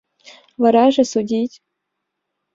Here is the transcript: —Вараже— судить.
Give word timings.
—Вараже— 0.61 1.03
судить. 1.11 1.55